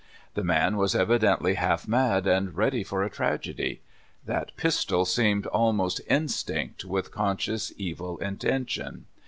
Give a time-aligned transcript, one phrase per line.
[0.33, 3.81] The man was evidently half mad, and ready for a tragedy.
[4.25, 9.05] That pistol seemed almost instinct with conscious evil intention.